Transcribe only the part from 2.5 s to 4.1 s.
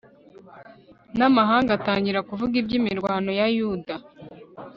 iby'imirwano ya yuda